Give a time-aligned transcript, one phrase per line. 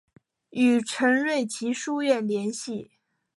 [0.49, 2.89] 与陈瑞祺书院联系。